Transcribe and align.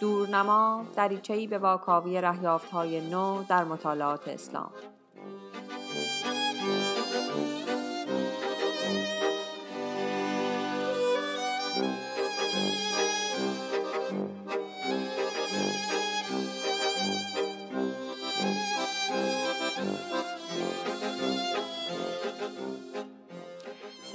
دورنما 0.00 0.86
دریچهای 0.96 1.46
به 1.46 1.58
واکاوی 1.58 2.16
های 2.72 3.00
نو 3.00 3.42
در 3.48 3.64
مطالعات 3.64 4.28
اسلام. 4.28 4.70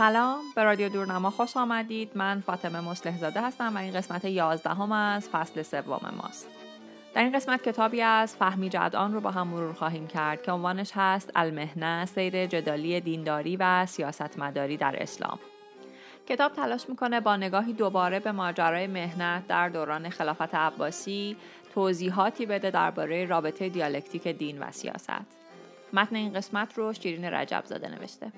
سلام. 0.01 0.39
به 0.55 0.63
رادیو 0.63 0.89
دورنما 0.89 1.29
خوش 1.29 1.57
آمدید. 1.57 2.11
من 2.15 2.43
فاطمه 2.45 2.81
مسلح 2.81 3.17
زاده 3.17 3.41
هستم 3.41 3.75
و 3.75 3.77
این 3.77 3.93
قسمت 3.93 4.25
یازدهم 4.25 4.91
از 4.91 5.29
فصل 5.29 5.61
سوم 5.61 6.13
ماست. 6.17 6.47
در 7.13 7.23
این 7.23 7.35
قسمت 7.35 7.63
کتابی 7.63 8.01
از 8.01 8.35
فهمی 8.35 8.69
جدان 8.69 9.13
رو 9.13 9.21
با 9.21 9.31
هم 9.31 9.47
مرور 9.47 9.73
خواهیم 9.73 10.07
کرد 10.07 10.43
که 10.43 10.51
عنوانش 10.51 10.91
هست 10.95 11.31
المهنه 11.35 12.05
سیر 12.05 12.45
جدالی 12.45 13.01
دینداری 13.01 13.57
و 13.57 13.85
سیاستمداری 13.85 14.77
در 14.77 14.95
اسلام. 15.03 15.39
کتاب 16.27 16.53
تلاش 16.53 16.89
می‌کنه 16.89 17.19
با 17.19 17.35
نگاهی 17.35 17.73
دوباره 17.73 18.19
به 18.19 18.31
ماجرای 18.31 18.87
مهنت 18.87 19.47
در 19.47 19.69
دوران 19.69 20.09
خلافت 20.09 20.55
عباسی 20.55 21.37
توضیحاتی 21.73 22.45
بده 22.45 22.71
درباره 22.71 23.25
رابطه 23.25 23.69
دیالکتیک 23.69 24.27
دین 24.27 24.63
و 24.63 24.71
سیاست. 24.71 25.41
متن 25.93 26.15
این 26.15 26.33
قسمت 26.33 26.77
رو 26.77 26.93
شیرین 26.93 27.25
رجب 27.25 27.63
زاده 27.65 27.89
نوشته. 27.89 28.31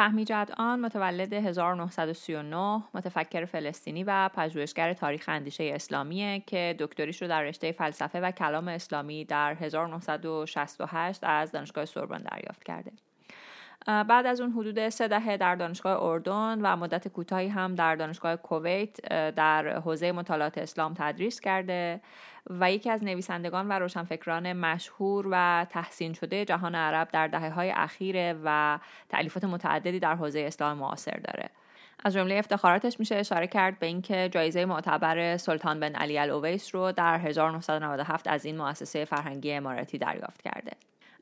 فهمی 0.00 0.24
آن 0.58 0.80
متولد 0.80 1.32
1939 1.32 2.82
متفکر 2.94 3.44
فلسطینی 3.44 4.04
و 4.04 4.28
پژوهشگر 4.34 4.92
تاریخ 4.92 5.24
اندیشه 5.28 5.70
اسلامیه 5.74 6.42
که 6.46 6.76
دکتریش 6.78 7.22
رو 7.22 7.28
در 7.28 7.42
رشته 7.42 7.72
فلسفه 7.72 8.20
و 8.20 8.30
کلام 8.30 8.68
اسلامی 8.68 9.24
در 9.24 9.54
1968 9.54 11.24
از 11.24 11.52
دانشگاه 11.52 11.84
سوربن 11.84 12.18
دریافت 12.18 12.64
کرده. 12.64 12.92
بعد 13.86 14.26
از 14.26 14.40
اون 14.40 14.50
حدود 14.50 14.88
سه 14.88 15.08
دهه 15.08 15.36
در 15.36 15.54
دانشگاه 15.54 16.02
اردن 16.02 16.60
و 16.62 16.76
مدت 16.76 17.08
کوتاهی 17.08 17.48
هم 17.48 17.74
در 17.74 17.96
دانشگاه 17.96 18.36
کویت 18.36 19.00
در 19.34 19.78
حوزه 19.78 20.12
مطالعات 20.12 20.58
اسلام 20.58 20.94
تدریس 20.94 21.40
کرده 21.40 22.00
و 22.50 22.72
یکی 22.72 22.90
از 22.90 23.04
نویسندگان 23.04 23.68
و 23.68 23.72
روشنفکران 23.72 24.52
مشهور 24.52 25.28
و 25.30 25.66
تحسین 25.70 26.12
شده 26.12 26.44
جهان 26.44 26.74
عرب 26.74 27.08
در 27.12 27.26
دهه 27.26 27.50
های 27.50 27.70
اخیره 27.70 28.34
و 28.44 28.78
تعلیفات 29.08 29.44
متعددی 29.44 30.00
در 30.00 30.14
حوزه 30.14 30.40
اسلام 30.40 30.78
معاصر 30.78 31.20
داره 31.24 31.50
از 32.04 32.12
جمله 32.12 32.34
افتخاراتش 32.34 33.00
میشه 33.00 33.16
اشاره 33.16 33.46
کرد 33.46 33.78
به 33.78 33.86
اینکه 33.86 34.28
جایزه 34.32 34.64
معتبر 34.64 35.36
سلطان 35.36 35.80
بن 35.80 35.94
علی 35.94 36.18
الاویس 36.18 36.74
رو 36.74 36.92
در 36.92 37.18
1997 37.18 38.28
از 38.28 38.44
این 38.44 38.56
مؤسسه 38.56 39.04
فرهنگی 39.04 39.52
اماراتی 39.52 39.98
دریافت 39.98 40.42
کرده. 40.42 40.72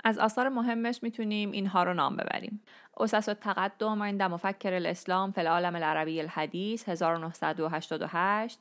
از 0.04 0.18
آثار 0.18 0.48
مهمش 0.48 1.02
می‌تونیم 1.02 1.50
اینها 1.50 1.82
رو 1.82 1.94
نام 1.94 2.16
ببریم. 2.16 2.62
اساس 3.00 3.28
التقدم 3.28 4.02
عند 4.02 4.22
مفکر 4.22 4.74
الاسلام 4.74 5.32
فی 5.32 5.40
العالم 5.40 5.74
العربی 5.74 6.20
الحدیث 6.20 6.88
1988 6.88 8.58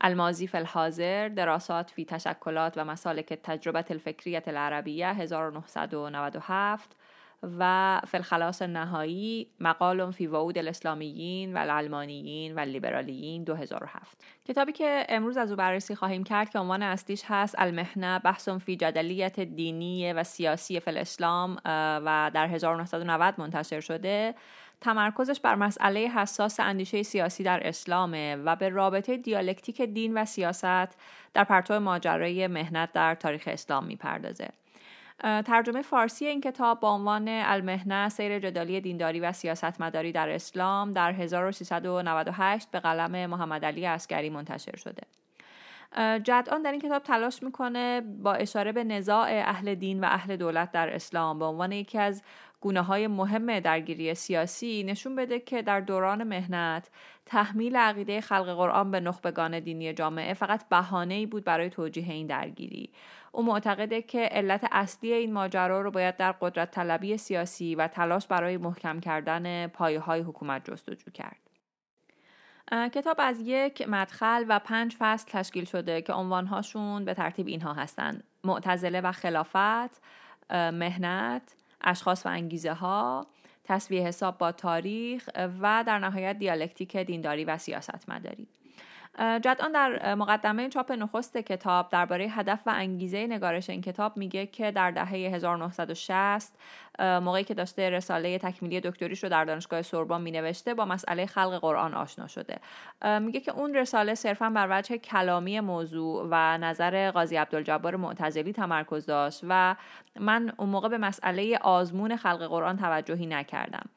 المازی 0.00 0.46
فی 0.46 0.58
الحاضر 0.58 1.28
دراسات 1.28 1.90
فی 1.90 2.04
تشکلات 2.04 2.72
و 2.76 2.84
مسالک 2.84 3.32
تجربه 3.42 3.84
الفکریت 3.90 4.48
العربیه 4.48 5.08
1997 5.08 6.96
و 7.58 8.00
فی 8.08 8.16
الخلاص 8.16 8.62
نهایی 8.62 9.46
مقال 9.60 10.10
فی 10.10 10.26
وعود 10.26 10.58
الاسلامیین 10.58 11.54
و 11.54 11.58
العلمانیین 11.58 12.54
و 12.54 12.60
لیبرالیین 12.60 13.44
2007 13.44 14.24
کتابی 14.48 14.72
که 14.72 15.06
امروز 15.08 15.36
از 15.36 15.50
او 15.50 15.56
بررسی 15.56 15.94
خواهیم 15.94 16.24
کرد 16.24 16.50
که 16.50 16.58
عنوان 16.58 16.82
اصلیش 16.82 17.22
هست 17.26 17.54
المهنه 17.58 18.18
بحث 18.18 18.48
فی 18.48 18.76
جدلیت 18.76 19.40
دینی 19.40 20.12
و 20.12 20.24
سیاسی 20.24 20.80
فی 20.80 20.90
الاسلام 20.90 21.56
و 21.64 22.30
در 22.34 22.46
1990 22.46 23.34
منتشر 23.38 23.80
شده 23.80 24.34
تمرکزش 24.80 25.40
بر 25.40 25.54
مسئله 25.54 26.00
حساس 26.00 26.60
اندیشه 26.60 27.02
سیاسی 27.02 27.42
در 27.44 27.68
اسلامه 27.68 28.36
و 28.36 28.56
به 28.56 28.68
رابطه 28.68 29.16
دیالکتیک 29.16 29.82
دین 29.82 30.18
و 30.18 30.24
سیاست 30.24 30.98
در 31.34 31.44
پرتو 31.44 31.80
ماجرای 31.80 32.46
مهنت 32.46 32.92
در 32.92 33.14
تاریخ 33.14 33.42
اسلام 33.46 33.84
می‌پردازه. 33.84 34.48
ترجمه 35.18 35.82
فارسی 35.82 36.26
این 36.26 36.40
کتاب 36.40 36.80
با 36.80 36.90
عنوان 36.90 37.28
المهنه 37.28 38.08
سیر 38.08 38.38
جدالی 38.38 38.80
دینداری 38.80 39.20
و 39.20 39.32
سیاستمداری 39.32 40.12
در 40.12 40.28
اسلام 40.28 40.92
در 40.92 41.12
1398 41.12 42.70
به 42.70 42.80
قلم 42.80 43.26
محمد 43.30 43.64
علی 43.64 43.84
عسکری 43.84 44.30
منتشر 44.30 44.76
شده. 44.76 45.02
جدان 46.22 46.62
در 46.62 46.72
این 46.72 46.80
کتاب 46.80 47.02
تلاش 47.02 47.42
می‌کنه 47.42 48.00
با 48.00 48.34
اشاره 48.34 48.72
به 48.72 48.84
نزاع 48.84 49.28
اهل 49.30 49.74
دین 49.74 50.00
و 50.00 50.06
اهل 50.06 50.36
دولت 50.36 50.72
در 50.72 50.94
اسلام 50.94 51.38
به 51.38 51.44
عنوان 51.44 51.72
یکی 51.72 51.98
از 51.98 52.22
گونه 52.60 52.82
های 52.82 53.06
مهم 53.06 53.60
درگیری 53.60 54.14
سیاسی 54.14 54.84
نشون 54.86 55.16
بده 55.16 55.40
که 55.40 55.62
در 55.62 55.80
دوران 55.80 56.24
مهنت 56.24 56.90
تحمیل 57.26 57.76
عقیده 57.76 58.20
خلق 58.20 58.56
قرآن 58.56 58.90
به 58.90 59.00
نخبگان 59.00 59.60
دینی 59.60 59.92
جامعه 59.92 60.34
فقط 60.34 60.68
بهانه 60.68 61.26
بود 61.26 61.44
برای 61.44 61.70
توجیه 61.70 62.12
این 62.12 62.26
درگیری 62.26 62.90
او 63.32 63.42
معتقده 63.42 64.02
که 64.02 64.20
علت 64.20 64.66
اصلی 64.72 65.12
این 65.12 65.32
ماجرا 65.32 65.80
رو 65.80 65.90
باید 65.90 66.16
در 66.16 66.32
قدرت 66.32 66.70
طلبی 66.70 67.16
سیاسی 67.16 67.74
و 67.74 67.88
تلاش 67.88 68.26
برای 68.26 68.56
محکم 68.56 69.00
کردن 69.00 69.66
پایه 69.66 70.00
های 70.00 70.20
حکومت 70.20 70.70
جستجو 70.70 71.10
کرد. 71.10 71.40
کتاب 72.72 73.16
از 73.18 73.40
یک 73.40 73.88
مدخل 73.88 74.44
و 74.48 74.58
پنج 74.58 74.96
فصل 74.98 75.26
تشکیل 75.28 75.64
شده 75.64 76.02
که 76.02 76.12
عنوانهاشون 76.12 77.04
به 77.04 77.14
ترتیب 77.14 77.46
اینها 77.46 77.72
هستند 77.72 78.24
معتزله 78.44 79.00
و 79.00 79.12
خلافت 79.12 80.02
مهنت 80.50 81.54
اشخاص 81.86 82.26
و 82.26 82.28
انگیزه 82.28 82.72
ها 82.72 83.26
تصویه 83.64 84.02
حساب 84.02 84.38
با 84.38 84.52
تاریخ 84.52 85.28
و 85.34 85.84
در 85.86 85.98
نهایت 85.98 86.38
دیالکتیک 86.38 86.96
دینداری 86.96 87.44
و 87.44 87.58
سیاست 87.58 88.08
مداری 88.08 88.48
جدان 89.18 89.72
در 89.72 90.14
مقدمه 90.14 90.68
چاپ 90.68 90.92
نخست 90.92 91.36
کتاب 91.36 91.88
درباره 91.90 92.24
هدف 92.24 92.60
و 92.66 92.70
انگیزه 92.76 93.26
نگارش 93.26 93.70
این 93.70 93.80
کتاب 93.80 94.16
میگه 94.16 94.46
که 94.46 94.70
در 94.70 94.90
دهه 94.90 95.12
1960 95.12 96.52
موقعی 96.98 97.44
که 97.44 97.54
داشته 97.54 97.90
رساله 97.90 98.38
تکمیلی 98.38 98.80
دکتریش 98.80 99.24
رو 99.24 99.30
در 99.30 99.44
دانشگاه 99.44 99.82
سوربن 99.82 100.20
می 100.20 100.30
نوشته 100.30 100.74
با 100.74 100.84
مسئله 100.84 101.26
خلق 101.26 101.58
قرآن 101.60 101.94
آشنا 101.94 102.26
شده. 102.26 102.58
میگه 103.20 103.40
که 103.40 103.52
اون 103.52 103.74
رساله 103.74 104.14
صرفا 104.14 104.50
بر 104.50 104.66
وجه 104.70 104.98
کلامی 104.98 105.60
موضوع 105.60 106.28
و 106.30 106.58
نظر 106.58 107.10
قاضی 107.10 107.36
عبدالجبار 107.36 107.96
معتزلی 107.96 108.52
تمرکز 108.52 109.06
داشت 109.06 109.40
و 109.48 109.76
من 110.20 110.52
اون 110.56 110.68
موقع 110.68 110.88
به 110.88 110.98
مسئله 110.98 111.58
آزمون 111.58 112.16
خلق 112.16 112.42
قرآن 112.42 112.76
توجهی 112.76 113.26
نکردم. 113.26 113.88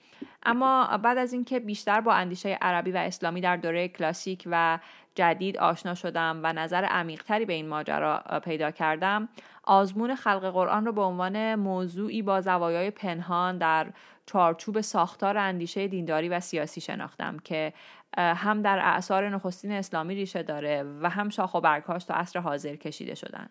اما 0.44 0.97
بعد 1.03 1.18
از 1.18 1.33
اینکه 1.33 1.59
بیشتر 1.59 2.01
با 2.01 2.13
اندیشه 2.13 2.57
عربی 2.62 2.91
و 2.91 2.97
اسلامی 2.97 3.41
در 3.41 3.57
دوره 3.57 3.88
کلاسیک 3.88 4.44
و 4.51 4.80
جدید 5.15 5.57
آشنا 5.57 5.95
شدم 5.95 6.39
و 6.44 6.53
نظر 6.53 6.86
عمیقتری 6.86 7.45
به 7.45 7.53
این 7.53 7.68
ماجرا 7.68 8.24
پیدا 8.44 8.71
کردم 8.71 9.30
آزمون 9.63 10.15
خلق 10.15 10.51
قرآن 10.51 10.86
رو 10.86 10.91
به 10.91 11.01
عنوان 11.01 11.56
موضوعی 11.56 12.21
با 12.21 12.41
زوایای 12.41 12.91
پنهان 12.91 13.57
در 13.57 13.88
چارچوب 14.25 14.81
ساختار 14.81 15.38
اندیشه 15.38 15.88
دینداری 15.88 16.30
و 16.30 16.39
سیاسی 16.39 16.81
شناختم 16.81 17.38
که 17.39 17.74
هم 18.18 18.62
در 18.62 18.80
اعثار 18.80 19.30
نخستین 19.30 19.71
اسلامی 19.71 20.15
ریشه 20.15 20.44
داره 20.44 20.83
و 21.01 21.09
هم 21.09 21.30
شاخ 21.30 21.56
و 21.56 21.62
برگهاش 21.62 22.03
تا 22.03 22.13
عصر 22.13 22.39
حاضر 22.39 22.75
کشیده 22.75 23.15
شدن. 23.15 23.50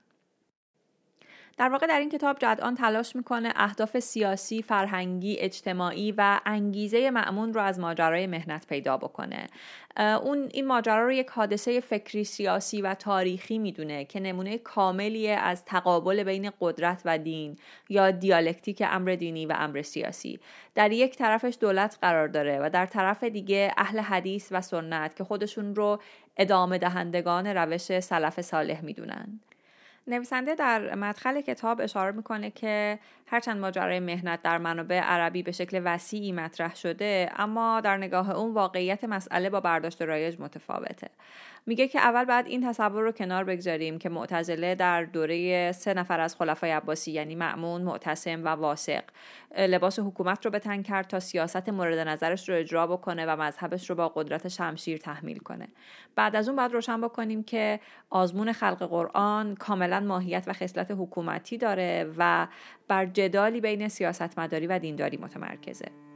در 1.58 1.68
واقع 1.68 1.86
در 1.86 2.00
این 2.00 2.08
کتاب 2.08 2.38
جدان 2.38 2.74
تلاش 2.74 3.16
می‌کنه 3.16 3.52
اهداف 3.56 3.98
سیاسی، 3.98 4.62
فرهنگی، 4.62 5.36
اجتماعی 5.38 6.12
و 6.12 6.40
انگیزه 6.46 7.10
معمون 7.10 7.54
رو 7.54 7.60
از 7.60 7.78
ماجرای 7.80 8.26
مهنت 8.26 8.66
پیدا 8.66 8.96
بکنه. 8.96 9.46
اون 9.98 10.48
این 10.52 10.66
ماجرا 10.66 11.04
رو 11.04 11.12
یک 11.12 11.28
حادثه 11.28 11.80
فکری 11.80 12.24
سیاسی 12.24 12.82
و 12.82 12.94
تاریخی 12.94 13.58
می‌دونه 13.58 14.04
که 14.04 14.20
نمونه 14.20 14.58
کاملیه 14.58 15.32
از 15.32 15.64
تقابل 15.64 16.24
بین 16.24 16.50
قدرت 16.60 17.02
و 17.04 17.18
دین 17.18 17.56
یا 17.88 18.10
دیالکتیک 18.10 18.82
امر 18.86 19.14
دینی 19.14 19.46
و 19.46 19.54
امر 19.58 19.82
سیاسی 19.82 20.40
در 20.74 20.92
یک 20.92 21.16
طرفش 21.16 21.56
دولت 21.60 21.98
قرار 22.02 22.28
داره 22.28 22.58
و 22.62 22.70
در 22.72 22.86
طرف 22.86 23.24
دیگه 23.24 23.72
اهل 23.76 23.98
حدیث 23.98 24.48
و 24.50 24.60
سنت 24.60 25.16
که 25.16 25.24
خودشون 25.24 25.74
رو 25.74 26.00
ادامه 26.36 26.78
دهندگان 26.78 27.46
روش 27.46 28.00
سلف 28.00 28.40
صالح 28.40 28.84
می‌دونن 28.84 29.40
نویسنده 30.08 30.54
در 30.54 30.94
مدخل 30.94 31.40
کتاب 31.40 31.80
اشاره 31.80 32.16
می‌کنه 32.16 32.50
که 32.50 32.98
هرچند 33.26 33.60
ماجرای 33.60 34.00
مهنت 34.00 34.42
در 34.42 34.58
منابع 34.58 35.00
عربی 35.00 35.42
به 35.42 35.52
شکل 35.52 35.80
وسیعی 35.84 36.32
مطرح 36.32 36.74
شده 36.74 37.30
اما 37.36 37.80
در 37.80 37.96
نگاه 37.96 38.30
اون 38.30 38.54
واقعیت 38.54 39.04
مسئله 39.04 39.50
با 39.50 39.60
برداشت 39.60 40.02
رایج 40.02 40.36
متفاوته. 40.40 41.10
میگه 41.68 41.88
که 41.88 42.00
اول 42.00 42.24
بعد 42.24 42.46
این 42.46 42.68
تصور 42.68 43.02
رو 43.02 43.12
کنار 43.12 43.44
بگذاریم 43.44 43.98
که 43.98 44.08
معتزله 44.08 44.74
در 44.74 45.04
دوره 45.04 45.72
سه 45.72 45.94
نفر 45.94 46.20
از 46.20 46.36
خلفای 46.36 46.70
عباسی 46.70 47.12
یعنی 47.12 47.34
معمون، 47.34 47.82
معتصم 47.82 48.44
و 48.44 48.48
واسق 48.48 49.02
لباس 49.58 49.98
حکومت 49.98 50.44
رو 50.44 50.50
بتن 50.50 50.82
کرد 50.82 51.06
تا 51.06 51.20
سیاست 51.20 51.68
مورد 51.68 51.98
نظرش 51.98 52.48
رو 52.48 52.54
اجرا 52.54 52.86
بکنه 52.86 53.26
و 53.26 53.42
مذهبش 53.42 53.90
رو 53.90 53.96
با 53.96 54.08
قدرت 54.08 54.48
شمشیر 54.48 54.98
تحمیل 54.98 55.38
کنه. 55.38 55.68
بعد 56.16 56.36
از 56.36 56.48
اون 56.48 56.56
بعد 56.56 56.72
روشن 56.72 57.00
بکنیم 57.00 57.42
که 57.42 57.80
آزمون 58.10 58.52
خلق 58.52 58.82
قرآن 58.82 59.54
کاملا 59.54 60.00
ماهیت 60.00 60.44
و 60.46 60.52
خصلت 60.52 60.90
حکومتی 60.90 61.58
داره 61.58 62.12
و 62.18 62.46
بر 62.88 63.06
جدالی 63.06 63.60
بین 63.60 63.88
سیاستمداری 63.88 64.66
و 64.66 64.78
دینداری 64.78 65.16
متمرکزه. 65.16 66.07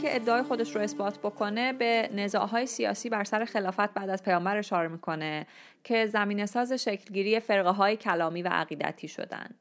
اینکه 0.00 0.16
ادعای 0.16 0.42
خودش 0.42 0.76
رو 0.76 0.82
اثبات 0.82 1.18
بکنه 1.18 1.72
به 1.72 2.10
نزاعهای 2.14 2.66
سیاسی 2.66 3.08
بر 3.08 3.24
سر 3.24 3.44
خلافت 3.44 3.94
بعد 3.94 4.10
از 4.10 4.22
پیامبر 4.22 4.56
اشاره 4.56 4.88
می‌کنه 4.88 5.46
که 5.84 6.06
زمین 6.06 6.46
ساز 6.46 6.72
شکلگیری 6.72 7.40
فرقه 7.40 7.70
های 7.70 7.96
کلامی 7.96 8.42
و 8.42 8.48
عقیدتی 8.48 9.08
شدند. 9.08 9.54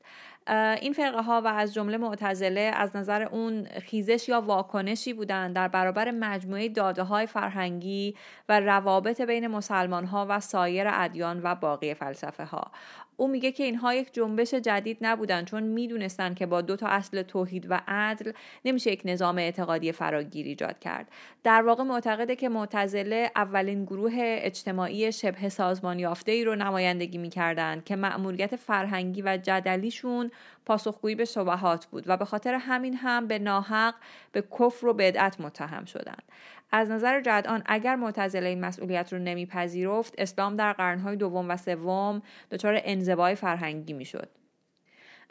این 0.82 0.94
فرقه 0.94 1.22
ها 1.22 1.42
و 1.42 1.48
از 1.48 1.74
جمله 1.74 1.98
معتزله 1.98 2.72
از 2.76 2.96
نظر 2.96 3.22
اون 3.22 3.66
خیزش 3.66 4.30
یا 4.30 4.42
واکنشی 4.42 5.14
بودند 5.14 5.56
در 5.56 5.68
برابر 5.68 6.12
مجموعه 6.12 6.70
داده 6.70 7.04
های 7.04 7.26
فرهنگی 7.26 8.16
و 8.50 8.60
روابط 8.60 9.22
بین 9.22 9.48
مسلمان 9.48 10.06
ها 10.06 10.26
و 10.30 10.40
سایر 10.40 10.88
ادیان 10.90 11.42
و 11.44 11.56
باقی 11.56 11.94
فلسفه 11.94 12.46
ها 12.46 12.72
او 13.20 13.28
میگه 13.28 13.52
که 13.52 13.64
اینها 13.64 13.94
یک 13.94 14.14
جنبش 14.14 14.54
جدید 14.54 14.98
نبودن 15.02 15.46
چون 15.46 15.64
می‌دونستن 15.64 16.34
که 16.34 16.46
با 16.46 16.62
دو 16.62 16.76
تا 16.76 16.88
اصل 16.88 17.22
توحید 17.22 17.72
و 17.72 17.82
عدل 17.88 18.32
نمیشه 18.66 18.92
یک 18.92 19.02
نظام 19.06 19.38
اعتقادی 19.38 19.92
فراگیر 19.92 20.46
ایجاد 20.46 20.80
کرد. 20.80 21.08
در 21.44 21.62
واقع 21.62 21.84
معتقده 21.84 22.36
که 22.36 22.50
معتزله 22.50 23.32
اولین 23.36 23.86
گروه 23.86 24.14
اجتماعی 24.18 25.12
شبه 25.12 25.50
سازمان 25.50 26.00
یافته 26.00 26.32
ای 26.32 26.44
رو 26.44 26.56
نمایندگی 26.56 27.18
می‌کردند 27.18 27.84
که 27.84 27.96
مأموریت 27.96 28.56
فرهنگی 28.56 29.22
و 29.22 29.38
جدلیشون 29.38 30.32
پاسخگویی 30.66 31.16
به 31.16 31.26
شبهات 31.26 31.86
بود 31.86 32.04
و 32.08 32.18
به 32.18 32.26
خاطر 32.26 32.54
همین 32.54 32.94
هم 32.96 33.28
به 33.28 33.40
ناحق 33.40 33.96
به 34.32 34.44
کفر 34.60 34.88
و 34.88 34.94
بدعت 34.94 35.42
متهم 35.42 35.86
شدند 35.86 36.24
از 36.72 36.92
نظر 36.92 37.22
جدان 37.22 37.64
اگر 37.66 37.96
معتزله 37.96 38.50
این 38.50 38.66
مسئولیت 38.66 39.14
رو 39.14 39.20
نمیپذیرفت 39.20 40.14
اسلام 40.18 40.56
در 40.56 40.74
قرنهای 40.74 41.16
دوم 41.16 41.50
و 41.50 41.58
سوم 41.58 42.22
دچار 42.52 42.82
انزوای 43.10 43.36
فرهنگی 43.36 43.94
می‌شد. 43.94 44.30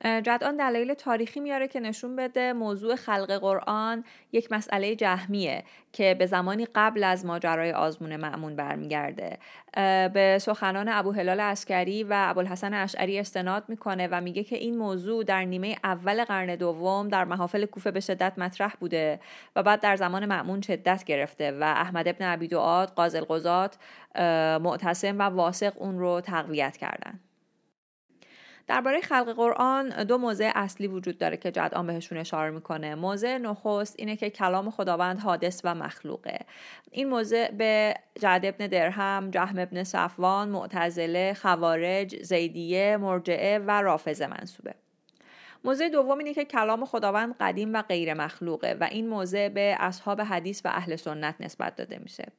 جدان 0.04 0.56
دلایل 0.56 0.94
تاریخی 0.94 1.40
میاره 1.40 1.68
که 1.68 1.80
نشون 1.80 2.16
بده 2.16 2.52
موضوع 2.52 2.96
خلق 2.96 3.32
قرآن 3.32 4.04
یک 4.32 4.52
مسئله 4.52 4.96
جهمیه 4.96 5.64
که 5.92 6.16
به 6.18 6.26
زمانی 6.26 6.66
قبل 6.74 7.04
از 7.04 7.26
ماجرای 7.26 7.72
آزمون 7.72 8.16
معمون 8.16 8.56
برمیگرده. 8.56 9.38
به 10.14 10.38
سخنان 10.40 10.88
ابو 10.88 11.12
هلال 11.12 11.40
اسکری 11.40 12.04
و 12.04 12.14
ابوالحسن 12.16 12.74
اشعری 12.74 13.18
استناد 13.18 13.64
می‌کنه 13.68 14.08
و 14.10 14.20
میگه 14.20 14.44
که 14.44 14.56
این 14.56 14.76
موضوع 14.76 15.24
در 15.24 15.44
نیمه 15.44 15.76
اول 15.84 16.24
قرن 16.24 16.56
دوم 16.56 17.08
در 17.08 17.24
محافل 17.24 17.66
کوفه 17.66 17.90
به 17.90 18.00
شدت 18.00 18.38
مطرح 18.38 18.74
بوده 18.80 19.20
و 19.56 19.62
بعد 19.62 19.80
در 19.80 19.96
زمان 19.96 20.26
معمون 20.26 20.60
شدت 20.60 21.04
گرفته 21.04 21.52
و 21.52 21.64
احمد 21.64 22.08
ابن 22.08 22.24
عبی 22.24 22.48
دعاد 22.48 22.88
قاضل 22.88 23.24
قضات 23.28 23.76
معتصم 24.60 25.18
و 25.18 25.22
واسق 25.22 25.72
اون 25.76 25.98
رو 25.98 26.20
تقویت 26.20 26.76
کردن. 26.76 27.20
درباره 28.68 29.00
خلق 29.00 29.32
قرآن 29.36 29.88
دو 29.88 30.18
موضع 30.18 30.52
اصلی 30.54 30.86
وجود 30.86 31.18
داره 31.18 31.36
که 31.36 31.50
جدعان 31.50 31.86
بهشون 31.86 32.18
اشاره 32.18 32.50
می‌کنه. 32.50 32.94
موضع 32.94 33.38
نخست 33.38 33.94
اینه 33.98 34.16
که 34.16 34.30
کلام 34.30 34.70
خداوند 34.70 35.18
حادث 35.18 35.60
و 35.64 35.74
مخلوقه. 35.74 36.38
این 36.90 37.08
موضع 37.08 37.50
به 37.50 37.94
جعد 38.20 38.46
ابن 38.46 38.66
درهم 38.66 39.30
جهم 39.30 39.58
ابن 39.58 39.84
صفوان 39.84 40.48
معتزله 40.48 41.34
خوارج 41.34 42.22
زیدیه 42.22 42.96
مرجعه 42.96 43.58
و 43.58 43.70
رافضه 43.70 44.26
منصوبه. 44.26 44.74
موضع 45.64 45.88
دوم 45.88 46.18
اینه 46.18 46.34
که 46.34 46.44
کلام 46.44 46.84
خداوند 46.84 47.34
قدیم 47.40 47.74
و 47.74 47.82
غیر 47.82 48.14
مخلوقه 48.14 48.76
و 48.80 48.84
این 48.84 49.08
موضع 49.08 49.48
به 49.48 49.76
اصحاب 49.78 50.20
حدیث 50.20 50.62
و 50.64 50.68
اهل 50.68 50.96
سنت 50.96 51.34
نسبت 51.40 51.76
داده 51.76 51.98
میشه. 51.98 52.32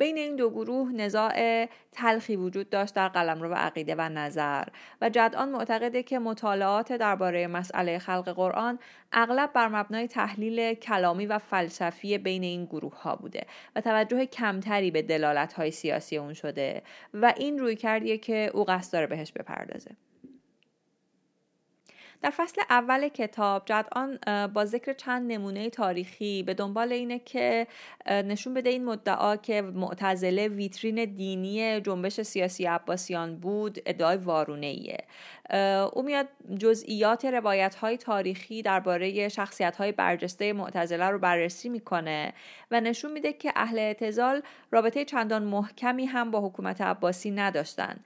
بین 0.00 0.18
این 0.18 0.36
دو 0.36 0.50
گروه 0.50 0.92
نزاع 0.92 1.66
تلخی 1.92 2.36
وجود 2.36 2.70
داشت 2.70 2.94
در 2.94 3.08
قلمرو 3.08 3.54
عقیده 3.54 3.94
و 3.98 4.08
نظر 4.08 4.64
و 5.00 5.10
جدان 5.10 5.48
معتقده 5.48 6.02
که 6.02 6.18
مطالعات 6.18 6.92
درباره 6.92 7.46
مسئله 7.46 7.98
خلق 7.98 8.28
قرآن 8.28 8.78
اغلب 9.12 9.52
بر 9.52 9.68
مبنای 9.68 10.08
تحلیل 10.08 10.74
کلامی 10.74 11.26
و 11.26 11.38
فلسفی 11.38 12.18
بین 12.18 12.42
این 12.42 12.64
گروه 12.64 13.02
ها 13.02 13.16
بوده 13.16 13.46
و 13.76 13.80
توجه 13.80 14.26
کمتری 14.26 14.90
به 14.90 15.02
دلالت 15.02 15.52
های 15.52 15.70
سیاسی 15.70 16.16
اون 16.16 16.32
شده 16.34 16.82
و 17.14 17.34
این 17.36 17.58
روی 17.58 17.76
کردیه 17.76 18.18
که 18.18 18.50
او 18.54 18.64
قصد 18.64 18.92
داره 18.92 19.06
بهش 19.06 19.32
بپردازه. 19.32 19.90
در 22.22 22.30
فصل 22.30 22.62
اول 22.70 23.08
کتاب 23.08 23.62
جدان 23.66 24.18
با 24.46 24.64
ذکر 24.64 24.92
چند 24.92 25.32
نمونه 25.32 25.70
تاریخی 25.70 26.42
به 26.42 26.54
دنبال 26.54 26.92
اینه 26.92 27.18
که 27.18 27.66
نشون 28.06 28.54
بده 28.54 28.70
این 28.70 28.84
مدعا 28.84 29.36
که 29.36 29.62
معتزله 29.62 30.48
ویترین 30.48 31.04
دینی 31.04 31.80
جنبش 31.80 32.20
سیاسی 32.20 32.64
عباسیان 32.64 33.36
بود 33.36 33.78
ادعای 33.86 34.16
وارونه 34.16 34.66
ایه 34.66 34.98
او 35.92 36.02
میاد 36.02 36.28
جزئیات 36.58 37.24
روایت 37.24 37.74
های 37.74 37.96
تاریخی 37.96 38.62
درباره 38.62 39.28
شخصیت 39.28 39.76
های 39.76 39.92
برجسته 39.92 40.52
معتزله 40.52 41.04
رو 41.04 41.18
بررسی 41.18 41.68
می‌کنه 41.68 42.32
و 42.70 42.80
نشون 42.80 43.12
میده 43.12 43.32
که 43.32 43.52
اهل 43.56 43.78
اعتزال 43.78 44.42
رابطه 44.70 45.04
چندان 45.04 45.42
محکمی 45.42 46.06
هم 46.06 46.30
با 46.30 46.40
حکومت 46.40 46.80
عباسی 46.80 47.30
نداشتند 47.30 48.04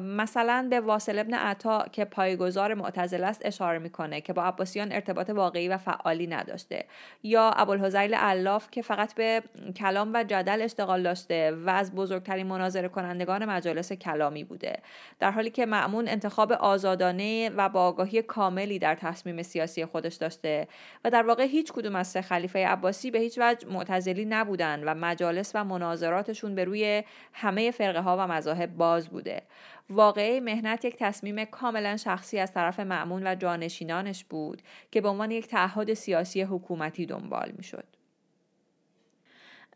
مثلا 0.00 0.66
به 0.70 0.80
واصل 0.80 1.18
ابن 1.18 1.34
عطا 1.34 1.84
که 1.92 2.04
پایگزار 2.04 2.74
معتزل 2.74 3.24
است 3.24 3.42
اشاره 3.44 3.78
می‌کنه 3.78 4.20
که 4.20 4.32
با 4.32 4.44
عباسیان 4.44 4.92
ارتباط 4.92 5.30
واقعی 5.30 5.68
و 5.68 5.78
فعالی 5.78 6.26
نداشته. 6.26 6.84
یا 7.22 7.50
ابوالحزیل 7.50 8.14
علاف 8.14 8.70
که 8.70 8.82
فقط 8.82 9.14
به 9.14 9.42
کلام 9.76 10.10
و 10.14 10.24
جدل 10.24 10.62
اشتغال 10.62 11.02
داشته 11.02 11.52
و 11.66 11.70
از 11.70 11.94
بزرگترین 11.94 12.46
مناظره 12.46 12.88
کنندگان 12.88 13.44
مجالس 13.44 13.92
کلامی 13.92 14.44
بوده. 14.44 14.82
در 15.18 15.30
حالی 15.30 15.50
که 15.50 15.66
معمون 15.66 16.08
انتخاب 16.08 16.52
آزادانه 16.52 17.50
و 17.56 17.68
با 17.68 17.86
آگاهی 17.86 18.22
کاملی 18.22 18.78
در 18.78 18.94
تصمیم 18.94 19.42
سیاسی 19.42 19.84
خودش 19.84 20.14
داشته 20.14 20.68
و 21.04 21.10
در 21.10 21.22
واقع 21.22 21.44
هیچ 21.44 21.72
کدوم 21.72 21.96
از 21.96 22.08
سه 22.08 22.22
خلیفه 22.22 22.66
عباسی 22.66 23.10
به 23.10 23.18
هیچ 23.18 23.38
وجه 23.38 23.68
معتزلی 23.68 24.24
نبودن 24.24 24.82
و 24.84 24.94
مجالس 24.94 25.52
و 25.54 25.64
مناظراتشون 25.64 26.54
به 26.54 26.64
روی 26.64 27.02
همه 27.32 27.70
فرقه 27.70 28.00
ها 28.00 28.16
و 28.16 28.26
مذاهب 28.26 28.76
باز 28.76 29.08
بوده. 29.08 29.42
واقعه 29.90 30.40
مهنت 30.40 30.84
یک 30.84 30.96
تصمیم 30.98 31.44
کاملا 31.44 31.96
شخصی 31.96 32.38
از 32.38 32.52
طرف 32.52 32.80
معمون 32.80 33.26
و 33.26 33.34
جانشینانش 33.34 34.24
بود 34.24 34.62
که 34.90 35.00
به 35.00 35.08
عنوان 35.08 35.30
یک 35.30 35.46
تعهد 35.46 35.94
سیاسی 35.94 36.42
حکومتی 36.42 37.06
دنبال 37.06 37.52
می‌شد. 37.56 37.84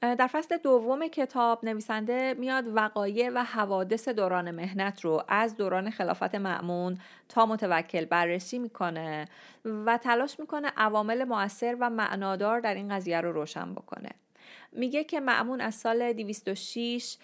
در 0.01 0.27
فصل 0.27 0.57
دوم 0.57 1.09
کتاب 1.09 1.65
نویسنده 1.65 2.35
میاد 2.39 2.65
وقایع 2.77 3.31
و 3.35 3.45
حوادث 3.45 4.09
دوران 4.09 4.51
مهنت 4.51 5.01
رو 5.01 5.23
از 5.29 5.57
دوران 5.57 5.91
خلافت 5.91 6.35
معمون 6.35 6.99
تا 7.29 7.47
متوکل 7.47 8.05
بررسی 8.05 8.59
می‌کنه 8.59 9.29
و 9.65 9.99
تلاش 9.99 10.41
می‌کنه 10.41 10.73
عوامل 10.77 11.25
مؤثر 11.25 11.77
و 11.81 11.91
معنادار 11.91 12.61
در 12.61 12.75
این 12.75 12.89
قضیه 12.97 13.21
رو 13.21 13.33
روشن 13.33 13.75
بکنه 13.75 14.11
میگه 14.73 15.05
که 15.05 15.21
معمون 15.21 15.61
از 15.61 15.75
سال 15.75 16.13
206 16.13 17.17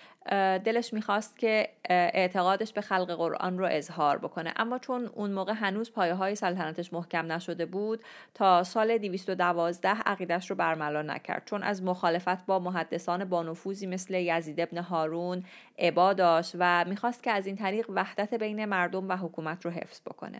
دلش 0.64 0.92
می‌خواست 0.92 1.38
که 1.38 1.68
اعتقادش 1.90 2.72
به 2.72 2.80
خلق 2.80 3.10
قرآن 3.10 3.58
رو 3.58 3.68
اظهار 3.70 4.18
بکنه. 4.18 4.52
اما 4.56 4.78
چون 4.78 5.06
اون 5.06 5.32
موقع 5.32 5.52
هنوز 5.52 5.92
پایه 5.92 6.14
های 6.14 6.34
سلطنتش 6.34 6.92
محکم 6.92 7.32
نشده 7.32 7.66
بود 7.66 8.04
تا 8.34 8.62
سال 8.64 8.98
212 8.98 9.88
عقیدش 9.88 10.50
رو 10.50 10.56
برملا 10.56 11.02
نکرد. 11.02 11.42
چون 11.46 11.62
از 11.62 11.82
مخالفت 11.82 12.46
با 12.46 12.58
محدثان 12.58 13.24
بانفوزی 13.24 13.86
مثل 13.86 14.14
یزید 14.14 14.60
ابن 14.60 14.78
هارون 14.78 15.44
عبا 15.78 16.12
داشت 16.12 16.52
و 16.58 16.84
می‌خواست 16.84 17.22
که 17.22 17.30
از 17.30 17.46
این 17.46 17.56
طریق 17.56 17.86
وحدت 17.90 18.34
بین 18.34 18.64
مردم 18.64 19.08
و 19.08 19.16
حکومت 19.16 19.64
رو 19.64 19.70
حفظ 19.70 20.00
بکنه. 20.00 20.38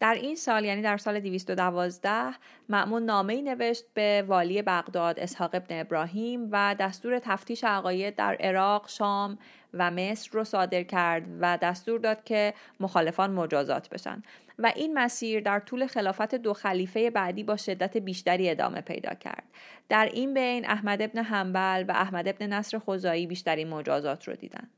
در 0.00 0.14
این 0.14 0.36
سال 0.36 0.64
یعنی 0.64 0.82
در 0.82 0.96
سال 0.96 1.20
212 1.20 2.34
معمون 2.68 3.02
نامه 3.02 3.42
نوشت 3.42 3.84
به 3.94 4.24
والی 4.26 4.62
بغداد 4.62 5.20
اسحاق 5.20 5.50
ابن 5.54 5.80
ابراهیم 5.80 6.48
و 6.52 6.76
دستور 6.78 7.18
تفتیش 7.18 7.64
عقاید 7.64 8.16
در 8.16 8.36
عراق، 8.40 8.88
شام 8.88 9.38
و 9.74 9.90
مصر 9.90 10.30
رو 10.32 10.44
صادر 10.44 10.82
کرد 10.82 11.24
و 11.40 11.58
دستور 11.62 12.00
داد 12.00 12.24
که 12.24 12.54
مخالفان 12.80 13.30
مجازات 13.30 13.88
بشن. 13.88 14.22
و 14.58 14.72
این 14.76 14.98
مسیر 14.98 15.40
در 15.40 15.60
طول 15.60 15.86
خلافت 15.86 16.34
دو 16.34 16.52
خلیفه 16.54 17.10
بعدی 17.10 17.42
با 17.42 17.56
شدت 17.56 17.96
بیشتری 17.96 18.50
ادامه 18.50 18.80
پیدا 18.80 19.14
کرد. 19.14 19.44
در 19.88 20.10
این 20.12 20.34
بین 20.34 20.70
احمد 20.70 21.02
ابن 21.02 21.22
حنبل 21.22 21.84
و 21.88 21.92
احمد 21.92 22.28
ابن 22.28 22.46
نصر 22.46 22.78
خزایی 22.78 23.26
بیشترین 23.26 23.68
مجازات 23.68 24.28
رو 24.28 24.34
دیدن. 24.34 24.68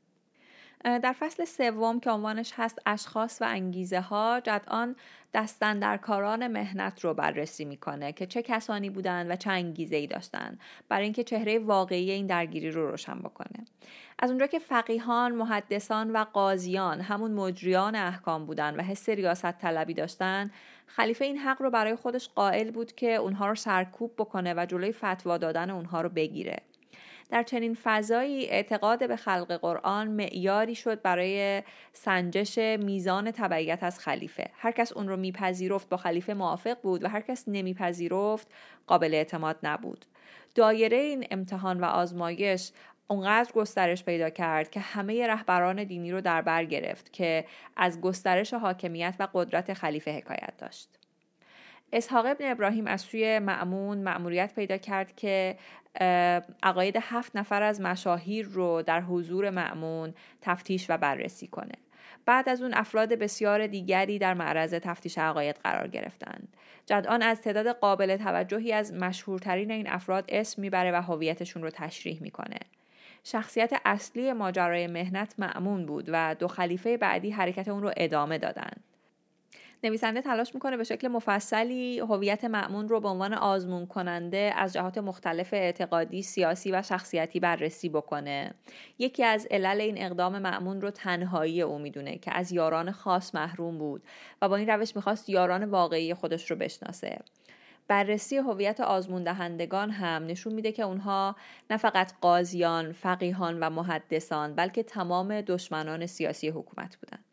در 0.85 1.15
فصل 1.19 1.45
سوم 1.45 2.01
که 2.01 2.11
عنوانش 2.11 2.53
هست 2.57 2.79
اشخاص 2.87 3.43
و 3.43 3.45
انگیزه 3.45 4.01
ها 4.01 4.41
جدان 4.45 4.97
دستن 5.35 5.79
در 5.79 5.97
کاران 5.97 6.47
مهنت 6.47 7.05
رو 7.05 7.15
بررسی 7.15 7.65
می‌کنه 7.65 8.13
که 8.13 8.27
چه 8.27 8.43
کسانی 8.43 8.91
بودن 8.91 9.33
و 9.33 9.37
چه 9.37 9.51
انگیزه 9.51 9.97
ای 9.97 10.07
داشتن 10.07 10.59
برای 10.89 11.05
اینکه 11.05 11.25
چهره 11.25 11.59
واقعی 11.59 12.11
این 12.11 12.27
درگیری 12.27 12.71
رو 12.71 12.91
روشن 12.91 13.19
بکنه. 13.19 13.67
از 14.19 14.31
اونجا 14.31 14.47
که 14.47 14.59
فقیهان، 14.59 15.33
محدثان 15.33 16.11
و 16.11 16.25
قاضیان 16.25 17.01
همون 17.01 17.33
مجریان 17.33 17.95
احکام 17.95 18.47
بودن 18.47 18.77
و 18.77 18.83
حس 18.83 19.09
ریاست 19.09 19.53
طلبی 19.59 19.95
داشتن 19.95 20.51
خلیفه 20.87 21.25
این 21.25 21.39
حق 21.39 21.63
رو 21.63 21.71
برای 21.71 21.97
خودش 21.97 22.29
قائل 22.29 22.71
بود 22.71 22.93
که 22.93 23.15
اونها 23.15 23.49
رو 23.49 23.55
سرکوب 23.55 24.15
بکنه 24.19 24.55
و 24.55 24.67
جلوی 24.67 24.93
فتوا 24.93 25.39
دادن 25.39 25.71
اونها 25.71 26.01
رو 26.01 26.09
بگیره. 26.09 26.57
در 27.31 27.43
چنین 27.43 27.79
فضایی 27.83 28.47
اعتقاد 28.47 29.09
به 29.09 29.17
خلق 29.17 29.53
قرآن 29.53 30.09
معیاری 30.09 30.75
شد 30.75 31.03
برای 31.03 31.63
سنجش 31.93 32.59
میزان 32.59 33.31
تبعیت 33.31 33.83
از 33.83 33.99
خلیفه 33.99 34.51
هر 34.55 34.71
کس 34.71 34.93
اون 34.93 35.09
رو 35.09 35.17
میپذیرفت 35.17 35.89
با 35.89 35.97
خلیفه 35.97 36.35
موافق 36.35 36.81
بود 36.83 37.05
و 37.05 37.09
هر 37.09 37.21
کس 37.21 37.45
نمیپذیرفت 37.47 38.49
قابل 38.87 39.15
اعتماد 39.15 39.57
نبود 39.63 40.07
دایره 40.55 40.97
این 40.97 41.27
امتحان 41.31 41.81
و 41.81 41.85
آزمایش 41.85 42.73
اونقدر 43.09 43.53
گسترش 43.53 44.05
پیدا 44.05 44.31
کرد 44.31 44.71
که 44.71 44.81
همه 44.81 45.27
رهبران 45.27 45.85
دینی 45.85 46.13
رو 46.13 46.21
در 46.21 46.43
بر 46.43 46.65
گرفت 46.65 47.13
که 47.13 47.45
از 47.77 48.01
گسترش 48.01 48.55
حاکمیت 48.55 49.15
و 49.19 49.29
قدرت 49.35 49.75
خلیفه 49.75 50.11
حکایت 50.11 50.57
داشت. 50.59 50.98
اسحاق 51.93 52.27
ابن 52.27 52.51
ابراهیم 52.51 52.87
از 52.87 53.01
سوی 53.01 53.39
معمون 53.39 53.99
مأموریت 53.99 54.55
پیدا 54.55 54.77
کرد 54.77 55.17
که 55.17 55.57
عقاید 56.63 56.99
هفت 57.01 57.37
نفر 57.37 57.63
از 57.63 57.81
مشاهیر 57.81 58.47
رو 58.47 58.83
در 58.83 59.01
حضور 59.01 59.51
معمون 59.51 60.15
تفتیش 60.41 60.87
و 60.91 60.97
بررسی 60.97 61.47
کنه. 61.47 61.75
بعد 62.27 62.49
از 62.49 62.63
اون 62.63 62.75
افراد 62.75 63.09
بسیار 63.09 63.67
دیگری 63.67 64.19
در 64.19 64.35
معرض 64.35 64.75
تفتیش 64.75 65.19
عقاید 65.19 65.57
قرار 65.65 65.89
گرفتند 65.89 66.57
جدان 66.87 67.23
از 67.23 67.41
تعداد 67.41 67.69
قابل 67.69 68.17
توجهی 68.17 68.73
از 68.73 68.93
مشهورترین 68.93 69.71
این 69.71 69.89
افراد 69.91 70.25
اسم 70.29 70.63
می‌بره 70.63 70.93
و 70.93 71.03
هویتشون 71.03 71.63
رو 71.63 71.71
تشریح 71.71 72.23
می‌کنه. 72.23 72.59
شخصیت 73.25 73.73
اصلی 73.85 74.33
ماجرای 74.33 74.87
مهنت 74.87 75.35
معمون 75.39 75.87
بود 75.87 76.05
و 76.09 76.37
دو 76.39 76.49
خلیفه 76.49 76.97
بعدی 76.97 77.31
حرکت 77.31 77.69
اون 77.69 77.83
رو 77.83 77.93
ادامه 77.97 78.39
دادند 78.39 78.85
نویسنده 79.85 80.23
تلاش 80.23 80.55
می‌کنه 80.55 80.77
به 80.77 80.85
شکل 80.85 81.09
مفصلی 81.09 81.99
هویت 82.01 82.45
معمون 82.45 82.89
رو 82.89 83.01
به 83.01 83.09
عنوان 83.09 83.35
آزمون 83.35 83.87
کننده 83.87 84.53
از 84.57 84.73
جهات 84.73 84.99
مختلف 84.99 85.55
اعتقادی، 85.55 86.23
سیاسی 86.23 86.73
و 86.73 86.83
شخصیتی 86.83 87.41
بررسی 87.41 87.89
بکنه. 87.89 88.55
یکی 88.99 89.25
از 89.25 89.47
علل 89.51 89.81
این 89.81 90.05
اقدام 90.05 90.39
معمون 90.39 90.81
رو 90.81 90.91
تنهایی 90.91 91.63
او 91.63 91.79
می‌دونه 91.79 92.19
که 92.19 92.37
از 92.37 92.53
یاران 92.53 92.91
خاص 92.91 93.35
محروم 93.35 93.79
بود 93.79 94.03
و 94.43 94.49
با 94.49 94.57
این 94.57 94.69
روش 94.69 94.97
می‌خواست 94.97 95.29
یاران 95.29 95.65
واقعی 95.65 96.15
خودش 96.15 96.51
رو 96.51 96.57
بشناسه. 96.57 97.19
بررسی 97.89 98.37
هویت 98.37 98.81
آزمون 98.81 99.25
دهندگان 99.25 99.91
هم 99.91 100.27
نشون 100.27 100.53
میده 100.53 100.73
که 100.73 100.83
اونها 100.83 101.37
نه 101.71 101.77
فقط 101.77 102.13
قاضیان، 102.21 102.93
فقیهان 102.93 103.61
و 103.61 103.71
محدثان 103.71 104.55
بلکه 104.55 104.83
تمام 104.83 105.41
دشمنان 105.41 106.07
سیاسی 106.07 106.49
حکومت 106.49 106.97
بودند. 106.97 107.28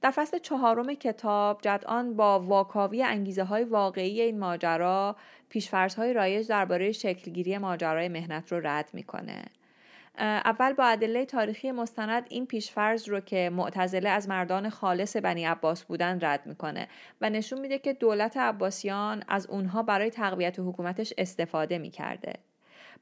در 0.00 0.10
فصل 0.10 0.38
چهارم 0.38 0.94
کتاب 0.94 1.58
جدان 1.62 2.16
با 2.16 2.40
واکاوی 2.40 3.02
انگیزه 3.02 3.44
های 3.44 3.64
واقعی 3.64 4.20
این 4.20 4.38
ماجرا 4.38 5.16
پیشفرض 5.48 5.94
های 5.94 6.12
رایج 6.12 6.48
درباره 6.48 6.92
شکلگیری 6.92 7.58
ماجرای 7.58 8.08
مهنت 8.08 8.52
رو 8.52 8.60
رد 8.66 8.90
می‌کنه. 8.92 9.42
اول 10.20 10.72
با 10.72 10.84
ادله 10.84 11.24
تاریخی 11.24 11.72
مستند 11.72 12.26
این 12.28 12.46
پیشفرض 12.46 13.08
رو 13.08 13.20
که 13.20 13.50
معتزله 13.54 14.08
از 14.08 14.28
مردان 14.28 14.70
خالص 14.70 15.16
بنی 15.16 15.44
عباس 15.44 15.84
بودن 15.84 16.18
رد 16.22 16.46
می‌کنه 16.46 16.88
و 17.20 17.30
نشون 17.30 17.60
میده 17.60 17.78
که 17.78 17.92
دولت 17.92 18.36
عباسیان 18.36 19.22
از 19.28 19.46
اونها 19.46 19.82
برای 19.82 20.10
تقویت 20.10 20.58
حکومتش 20.58 21.12
استفاده 21.18 21.78
می‌کرده. 21.78 22.32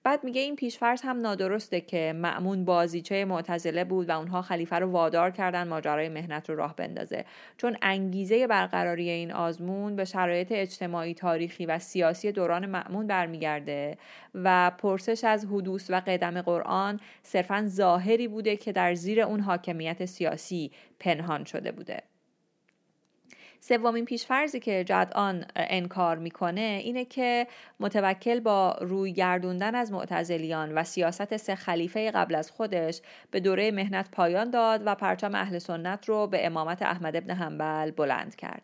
بعد 0.03 0.25
میگه 0.25 0.41
این 0.41 0.57
پیشفرض 0.57 1.03
هم 1.03 1.21
نادرسته 1.21 1.81
که 1.81 2.13
معمون 2.17 2.65
بازیچه 2.65 3.25
معتزله 3.25 3.85
بود 3.85 4.09
و 4.09 4.19
اونها 4.19 4.43
خلیفه 4.43 4.77
رو 4.77 4.91
وادار 4.91 5.31
کردن 5.31 5.69
ماجرای 5.69 6.09
مهنت 6.09 6.51
رو 6.51 6.57
راه 6.57 6.77
بندازه. 6.77 7.25
چون 7.57 7.77
انگیزه 7.83 8.47
برقراری 8.47 9.11
این 9.11 9.33
آزمون 9.33 9.97
به 9.97 10.05
شرایط 10.05 10.53
اجتماعی 10.53 11.15
تاریخی 11.15 11.67
و 11.67 11.79
سیاسی 11.79 12.33
دوران 12.33 12.67
معمون 12.67 13.07
برمیگرده 13.07 13.99
و 14.35 14.73
پرسش 14.79 15.25
از 15.25 15.45
حدوث 15.45 15.91
و 15.91 16.03
قدم 16.07 16.43
قرآن 16.43 17.01
صرفا 17.23 17.65
ظاهری 17.67 18.29
بوده 18.29 18.57
که 18.57 18.73
در 18.73 18.95
زیر 18.95 19.21
اون 19.21 19.41
حاکمیت 19.41 20.05
سیاسی 20.05 20.73
پنهان 21.01 21.45
شده 21.45 21.73
بوده. 21.73 22.16
سومین 23.69 24.05
پیشفرزی 24.05 24.61
که 24.61 24.85
جدان 24.85 25.45
انکار 25.57 26.19
می‌کنه 26.19 26.81
اینه 26.85 27.05
که 27.05 27.47
متوکل 27.81 28.41
با 28.41 28.77
روی 28.81 29.13
گردوندن 29.13 29.75
از 29.75 29.93
معتزلیان 29.93 30.73
و 30.75 30.85
سیاست 30.85 31.37
سه 31.37 31.55
خلیفه 31.55 32.11
قبل 32.11 32.35
از 32.35 32.51
خودش 32.51 33.01
به 33.31 33.41
دوره 33.41 33.71
مهنت 33.71 34.11
پایان 34.11 34.51
داد 34.51 34.83
و 34.87 34.95
پرچم 34.95 35.35
اهل 35.35 35.59
سنت 35.59 36.09
رو 36.09 36.27
به 36.27 36.47
امامت 36.47 36.83
احمد 36.83 37.17
ابن 37.17 37.31
حنبل 37.31 37.91
بلند 37.91 38.37
کرد. 38.37 38.63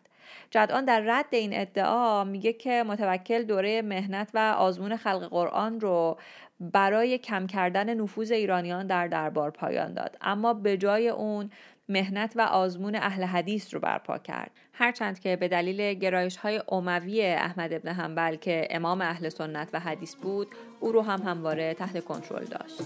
جدان 0.51 0.85
در 0.85 0.99
رد 1.05 1.25
این 1.31 1.51
ادعا 1.53 2.23
میگه 2.23 2.53
که 2.53 2.83
متوکل 2.87 3.43
دوره 3.43 3.81
مهنت 3.81 4.29
و 4.33 4.37
آزمون 4.57 4.95
خلق 4.95 5.29
قرآن 5.29 5.79
رو 5.79 6.17
برای 6.59 7.17
کم 7.17 7.47
کردن 7.47 7.93
نفوذ 7.93 8.31
ایرانیان 8.31 8.87
در 8.87 9.07
دربار 9.07 9.51
پایان 9.51 9.93
داد. 9.93 10.17
اما 10.21 10.53
به 10.53 10.77
جای 10.77 11.09
اون 11.09 11.49
مهنت 11.89 12.33
و 12.35 12.41
آزمون 12.41 12.95
اهل 12.95 13.23
حدیث 13.23 13.73
رو 13.73 13.79
برپا 13.79 14.17
کرد. 14.17 14.51
هرچند 14.73 15.19
که 15.19 15.35
به 15.35 15.47
دلیل 15.47 15.93
گرایش 15.93 16.37
های 16.37 16.63
عموی 16.67 17.25
احمد 17.25 17.73
ابن 17.73 17.91
حنبل 17.91 18.35
که 18.35 18.67
امام 18.71 19.01
اهل 19.01 19.29
سنت 19.29 19.69
و 19.73 19.79
حدیث 19.79 20.15
بود 20.15 20.47
او 20.79 20.91
رو 20.91 21.01
هم 21.01 21.21
همواره 21.21 21.73
تحت 21.73 22.05
کنترل 22.05 22.45
داشت. 22.45 22.81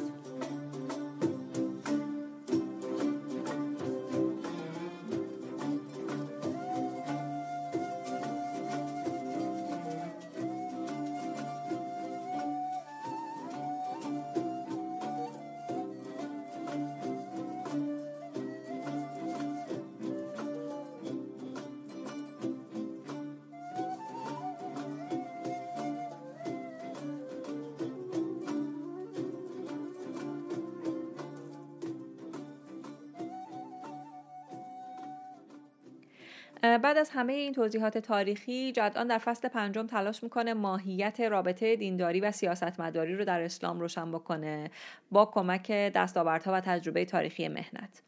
بعد 36.83 36.97
از 36.97 37.09
همه 37.09 37.33
این 37.33 37.53
توضیحات 37.53 37.97
تاریخی 37.97 38.71
جدان 38.71 39.07
در 39.07 39.17
فصل 39.17 39.47
پنجم 39.47 39.87
تلاش 39.87 40.23
می‌کنه 40.23 40.53
ماهیت 40.53 41.19
رابطه 41.19 41.75
دینداری 41.75 42.19
و 42.19 42.31
سیاستمداری 42.31 43.15
رو 43.15 43.25
در 43.25 43.41
اسلام 43.41 43.79
روشن 43.79 44.11
بکنه 44.11 44.71
با 45.11 45.25
کمک 45.25 45.71
دستاوردها 45.71 46.53
و 46.53 46.61
تجربه 46.61 47.05
تاریخی 47.05 47.47
مهنت. 47.47 48.01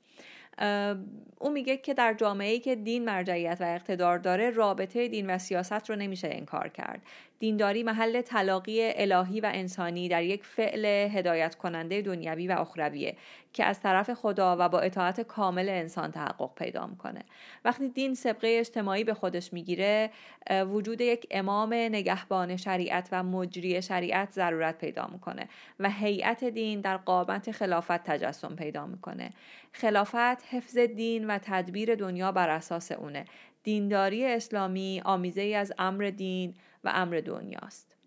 او 1.39 1.49
میگه 1.49 1.77
که 1.77 1.93
در 1.93 2.13
جامعه 2.13 2.59
که 2.59 2.75
دین 2.75 3.05
مرجعیت 3.05 3.57
و 3.59 3.63
اقتدار 3.63 4.17
داره 4.17 4.49
رابطه 4.49 5.07
دین 5.07 5.29
و 5.29 5.37
سیاست 5.37 5.89
رو 5.89 5.95
نمیشه 5.95 6.29
انکار 6.31 6.67
کرد. 6.67 7.01
دینداری 7.39 7.83
محل 7.83 8.21
تلاقی 8.21 8.91
الهی 8.95 9.39
و 9.39 9.51
انسانی 9.53 10.09
در 10.09 10.23
یک 10.23 10.45
فعل 10.45 10.85
هدایت 10.85 11.55
کننده 11.55 12.01
دنیوی 12.01 12.47
و 12.47 12.51
اخرویه 12.51 13.15
که 13.53 13.65
از 13.65 13.79
طرف 13.79 14.13
خدا 14.13 14.57
و 14.59 14.69
با 14.69 14.79
اطاعت 14.79 15.21
کامل 15.21 15.69
انسان 15.69 16.11
تحقق 16.11 16.55
پیدا 16.55 16.87
می‌کنه. 16.87 17.23
وقتی 17.65 17.89
دین 17.89 18.13
سبقه 18.13 18.57
اجتماعی 18.59 19.03
به 19.03 19.13
خودش 19.13 19.53
می‌گیره 19.53 20.09
وجود 20.51 21.01
یک 21.01 21.27
امام 21.31 21.73
نگهبان 21.73 22.57
شریعت 22.57 23.09
و 23.11 23.23
مجری 23.23 23.81
شریعت 23.81 24.31
ضرورت 24.31 24.77
پیدا 24.77 25.09
می‌کنه 25.11 25.47
و 25.79 25.89
هیئت 25.89 26.43
دین 26.43 26.81
در 26.81 26.97
قامت 26.97 27.51
خلافت 27.51 28.03
تجسم 28.03 28.55
پیدا 28.55 28.85
می‌کنه. 28.85 29.29
خلافت 29.71 30.53
حفظ 30.53 30.77
دین 30.77 31.28
و 31.29 31.39
تدبیر 31.43 31.95
دنیا 31.95 32.31
بر 32.31 32.49
اساس 32.49 32.91
اونه. 32.91 33.25
دینداری 33.63 34.25
اسلامی 34.25 35.01
آمیزه 35.05 35.41
ای 35.41 35.55
از 35.55 35.73
امر 35.77 36.11
دین 36.17 36.53
و 36.83 36.91
امر 36.95 37.21
دنیاست. 37.25 37.98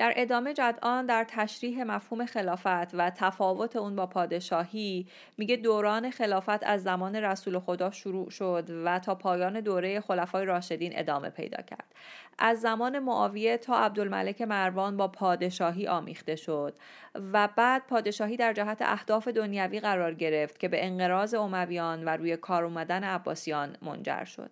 در 0.00 0.12
ادامه 0.16 0.54
جدعان 0.54 1.06
در 1.06 1.24
تشریح 1.28 1.84
مفهوم 1.84 2.26
خلافت 2.26 2.94
و 2.94 3.10
تفاوت 3.10 3.76
اون 3.76 3.96
با 3.96 4.06
پادشاهی 4.06 5.06
میگه 5.38 5.56
دوران 5.56 6.10
خلافت 6.10 6.64
از 6.64 6.82
زمان 6.82 7.16
رسول 7.16 7.58
خدا 7.58 7.90
شروع 7.90 8.30
شد 8.30 8.70
و 8.84 8.98
تا 8.98 9.14
پایان 9.14 9.60
دوره 9.60 10.00
خلفای 10.00 10.44
راشدین 10.44 10.92
ادامه 10.94 11.30
پیدا 11.30 11.62
کرد. 11.62 11.94
از 12.38 12.60
زمان 12.60 12.98
معاویه 12.98 13.56
تا 13.56 13.78
عبدالملک 13.78 14.42
مروان 14.42 14.96
با 14.96 15.08
پادشاهی 15.08 15.86
آمیخته 15.86 16.36
شد 16.36 16.74
و 17.32 17.48
بعد 17.56 17.86
پادشاهی 17.86 18.36
در 18.36 18.52
جهت 18.52 18.82
اهداف 18.82 19.28
دنیوی 19.28 19.80
قرار 19.80 20.14
گرفت 20.14 20.58
که 20.58 20.68
به 20.68 20.86
انقراض 20.86 21.34
امویان 21.34 22.04
و 22.04 22.08
روی 22.08 22.36
کار 22.36 22.64
اومدن 22.64 23.04
عباسیان 23.04 23.76
منجر 23.82 24.24
شد. 24.24 24.50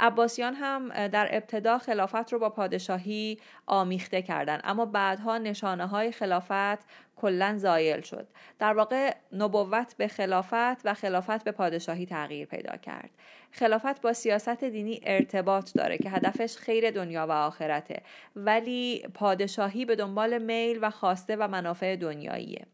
عباسیان 0.00 0.54
هم 0.54 1.08
در 1.08 1.28
ابتدا 1.30 1.78
خلافت 1.78 2.32
رو 2.32 2.38
با 2.38 2.50
پادشاهی 2.50 3.38
آمیخته 3.66 4.22
کردند. 4.22 4.60
اما 4.64 4.86
بعدها 4.86 5.38
نشانه 5.38 5.86
های 5.86 6.12
خلافت 6.12 6.78
کلا 7.16 7.54
زایل 7.58 8.00
شد. 8.00 8.26
در 8.58 8.74
واقع 8.74 9.14
نبوت 9.32 9.94
به 9.96 10.08
خلافت 10.08 10.80
و 10.84 10.94
خلافت 10.94 11.44
به 11.44 11.52
پادشاهی 11.52 12.06
تغییر 12.06 12.46
پیدا 12.46 12.76
کرد. 12.76 13.10
خلافت 13.50 14.00
با 14.00 14.12
سیاست 14.12 14.64
دینی 14.64 15.00
ارتباط 15.02 15.72
داره 15.74 15.98
که 15.98 16.10
هدفش 16.10 16.56
خیر 16.56 16.90
دنیا 16.90 17.26
و 17.26 17.32
آخرته. 17.32 18.02
ولی 18.36 19.02
پادشاهی 19.14 19.84
به 19.84 19.96
دنبال 19.96 20.38
میل 20.38 20.78
و 20.82 20.90
خواسته 20.90 21.36
و 21.36 21.48
منافع 21.48 21.96
دنیاییه. 21.96 22.66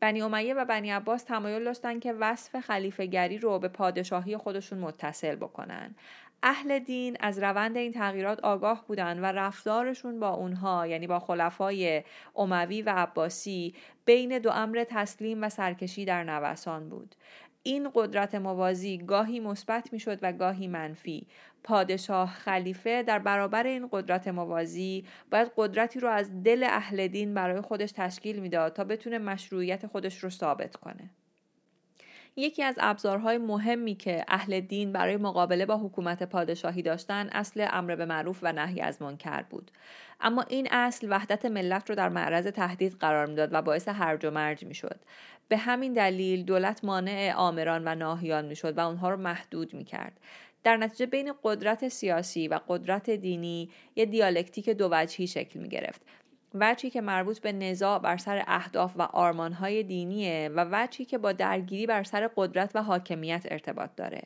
بنی 0.00 0.22
امیه 0.22 0.54
و 0.54 0.64
بنی 0.64 0.90
عباس 0.90 1.22
تمایل 1.22 1.64
داشتن 1.64 2.00
که 2.00 2.12
وصف 2.12 2.60
خلیفه 2.60 3.06
گری 3.06 3.38
رو 3.38 3.58
به 3.58 3.68
پادشاهی 3.68 4.36
خودشون 4.36 4.78
متصل 4.78 5.36
بکنن. 5.36 5.94
اهل 6.42 6.78
دین 6.78 7.16
از 7.20 7.38
روند 7.38 7.76
این 7.76 7.92
تغییرات 7.92 8.40
آگاه 8.40 8.84
بودند 8.88 9.22
و 9.22 9.24
رفتارشون 9.24 10.20
با 10.20 10.28
اونها 10.28 10.86
یعنی 10.86 11.06
با 11.06 11.18
خلفای 11.18 12.02
اموی 12.36 12.82
و 12.82 12.90
عباسی 12.90 13.74
بین 14.04 14.38
دو 14.38 14.50
امر 14.50 14.84
تسلیم 14.88 15.44
و 15.44 15.48
سرکشی 15.48 16.04
در 16.04 16.24
نوسان 16.24 16.88
بود. 16.88 17.14
این 17.62 17.90
قدرت 17.94 18.34
موازی 18.34 18.98
گاهی 18.98 19.40
مثبت 19.40 19.92
می‌شد 19.92 20.18
و 20.22 20.32
گاهی 20.32 20.68
منفی. 20.68 21.26
پادشاه 21.64 22.30
خلیفه 22.30 23.02
در 23.02 23.18
برابر 23.18 23.66
این 23.66 23.88
قدرت 23.92 24.28
موازی 24.28 25.04
باید 25.30 25.52
قدرتی 25.56 26.00
رو 26.00 26.08
از 26.08 26.42
دل 26.42 26.66
اهل 26.70 27.08
دین 27.08 27.34
برای 27.34 27.60
خودش 27.60 27.92
تشکیل 27.92 28.40
می‌داد 28.40 28.72
تا 28.72 28.84
بتونه 28.84 29.18
مشروعیت 29.18 29.86
خودش 29.86 30.18
رو 30.18 30.30
ثابت 30.30 30.76
کنه. 30.76 31.10
یکی 32.36 32.62
از 32.62 32.74
ابزارهای 32.80 33.38
مهمی 33.38 33.94
که 33.94 34.24
اهل 34.28 34.60
دین 34.60 34.92
برای 34.92 35.16
مقابله 35.16 35.66
با 35.66 35.76
حکومت 35.76 36.22
پادشاهی 36.22 36.82
داشتن 36.82 37.28
اصل 37.32 37.66
امر 37.70 37.96
به 37.96 38.04
معروف 38.04 38.38
و 38.42 38.52
نهی 38.52 38.80
از 38.80 39.02
منکر 39.02 39.42
بود. 39.42 39.70
اما 40.20 40.42
این 40.42 40.68
اصل 40.70 41.06
وحدت 41.10 41.44
ملت 41.44 41.90
رو 41.90 41.96
در 41.96 42.08
معرض 42.08 42.46
تهدید 42.46 42.96
قرار 43.00 43.26
می‌داد 43.26 43.48
و 43.52 43.62
باعث 43.62 43.88
هرج 43.88 44.24
و 44.24 44.30
مرج 44.30 44.64
می‌شد. 44.64 45.00
به 45.48 45.56
همین 45.56 45.92
دلیل 45.92 46.44
دولت 46.44 46.84
مانع 46.84 47.32
آمران 47.36 47.82
و 47.88 47.94
ناهیان 47.94 48.44
می‌شد 48.44 48.78
و 48.78 48.80
اونها 48.80 49.10
رو 49.10 49.16
محدود 49.16 49.74
می‌کرد. 49.74 50.20
در 50.64 50.76
نتیجه 50.76 51.06
بین 51.06 51.32
قدرت 51.42 51.88
سیاسی 51.88 52.48
و 52.48 52.60
قدرت 52.68 53.10
دینی 53.10 53.70
یه 53.96 54.06
دیالکتیک 54.06 54.68
دو 54.68 54.88
وجهی 54.92 55.26
شکل 55.26 55.60
می 55.60 55.68
گرفت 55.68 56.00
وچی 56.54 56.90
که 56.90 57.00
مربوط 57.00 57.40
به 57.40 57.52
نزاع 57.52 57.98
بر 57.98 58.16
سر 58.16 58.44
اهداف 58.46 58.92
و 58.96 59.02
آرمانهای 59.02 59.82
دینیه 59.82 60.50
و 60.56 60.66
وچی 60.70 61.04
که 61.04 61.18
با 61.18 61.32
درگیری 61.32 61.86
بر 61.86 62.02
سر 62.02 62.30
قدرت 62.36 62.70
و 62.74 62.82
حاکمیت 62.82 63.46
ارتباط 63.50 63.90
داره. 63.96 64.22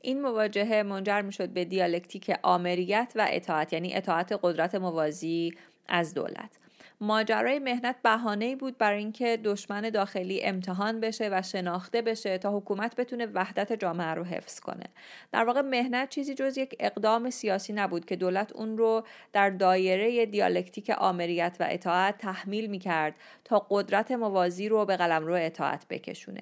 این 0.00 0.22
مواجهه 0.22 0.82
منجر 0.82 1.22
می 1.22 1.32
شد 1.32 1.48
به 1.48 1.64
دیالکتیک 1.64 2.32
آمریت 2.42 3.12
و 3.16 3.26
اطاعت 3.30 3.72
یعنی 3.72 3.94
اطاعت 3.94 4.38
قدرت 4.42 4.74
موازی 4.74 5.54
از 5.88 6.14
دولت. 6.14 6.61
ماجرای 7.02 7.58
مهنت 7.58 7.96
بهانه 8.02 8.56
بود 8.56 8.78
برای 8.78 8.98
اینکه 8.98 9.38
دشمن 9.44 9.90
داخلی 9.90 10.42
امتحان 10.42 11.00
بشه 11.00 11.28
و 11.32 11.42
شناخته 11.42 12.02
بشه 12.02 12.38
تا 12.38 12.56
حکومت 12.56 12.96
بتونه 12.96 13.26
وحدت 13.26 13.72
جامعه 13.72 14.14
رو 14.14 14.24
حفظ 14.24 14.60
کنه. 14.60 14.84
در 15.32 15.44
واقع 15.44 15.60
مهنت 15.60 16.08
چیزی 16.08 16.34
جز 16.34 16.58
یک 16.58 16.76
اقدام 16.80 17.30
سیاسی 17.30 17.72
نبود 17.72 18.04
که 18.04 18.16
دولت 18.16 18.52
اون 18.52 18.78
رو 18.78 19.04
در 19.32 19.50
دایره 19.50 20.26
دیالکتیک 20.26 20.90
آمریت 20.90 21.56
و 21.60 21.66
اطاعت 21.70 22.18
تحمیل 22.18 22.66
می‌کرد 22.66 23.14
تا 23.44 23.66
قدرت 23.70 24.12
موازی 24.12 24.68
رو 24.68 24.84
به 24.84 24.96
قلمرو 24.96 25.34
اطاعت 25.34 25.88
بکشونه. 25.88 26.40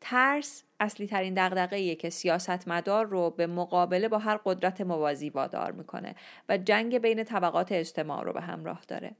ترس 0.00 0.64
اصلی 0.80 1.06
ترین 1.06 1.34
دغدغه 1.34 1.94
که 1.94 2.10
سیاستمدار 2.10 3.06
رو 3.06 3.30
به 3.30 3.46
مقابله 3.46 4.08
با 4.08 4.18
هر 4.18 4.40
قدرت 4.44 4.80
موازی 4.80 5.30
وادار 5.30 5.72
می‌کنه 5.72 6.14
و 6.48 6.58
جنگ 6.58 6.98
بین 6.98 7.24
طبقات 7.24 7.72
اجتماع 7.72 8.24
رو 8.24 8.32
به 8.32 8.40
همراه 8.40 8.80
داره. 8.88 9.12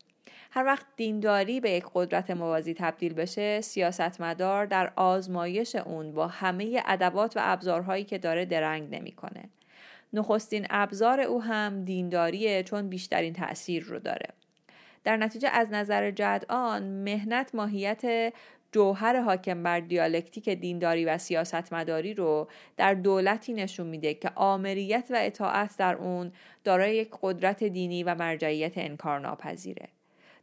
هر 0.55 0.65
وقت 0.65 0.87
دینداری 0.97 1.61
به 1.61 1.71
یک 1.71 1.85
قدرت 1.95 2.31
موازی 2.31 2.75
تبدیل 2.75 3.15
بشه 3.15 3.61
سیاستمدار 3.61 4.67
در 4.67 4.93
آزمایش 4.97 5.77
اون 5.77 6.13
با 6.13 6.27
همه 6.27 6.83
ادوات 6.87 7.37
و 7.37 7.41
ابزارهایی 7.43 8.05
که 8.05 8.19
داره 8.19 8.45
درنگ 8.45 8.95
نمی‌کنه. 8.95 9.49
نخستین 10.13 10.67
ابزار 10.71 11.21
او 11.21 11.43
هم 11.43 11.85
دینداریه 11.85 12.63
چون 12.63 12.89
بیشترین 12.89 13.33
تأثیر 13.33 13.85
رو 13.85 13.99
داره. 13.99 14.27
در 15.05 15.17
نتیجه 15.17 15.49
از 15.49 15.69
نظر 15.71 16.11
جدعان 16.11 16.83
مهنت 16.83 17.55
ماهیت 17.55 18.33
جوهر 18.73 19.21
حاکم 19.21 19.63
بر 19.63 19.81
دیالکتیک 19.81 20.49
دینداری 20.49 21.05
و 21.05 21.19
سیاستمداری 21.19 22.15
رو 22.15 22.49
در 22.77 22.95
دولتی 22.95 23.53
نشون 23.53 23.87
میده 23.87 24.15
که 24.15 24.31
آمریت 24.35 25.09
و 25.11 25.17
اطاعت 25.19 25.77
در 25.79 25.95
اون 25.95 26.33
دارای 26.65 26.97
یک 26.97 27.11
قدرت 27.23 27.65
دینی 27.65 28.03
و 28.03 28.15
مرجعیت 28.15 28.79
انکارناپذیره. 28.79 29.89